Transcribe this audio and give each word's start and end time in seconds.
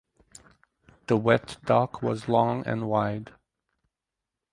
The 1.05 1.15
wet 1.15 1.57
dock 1.65 2.01
was 2.01 2.27
long 2.27 2.65
and 2.65 2.87
wide. 2.87 3.33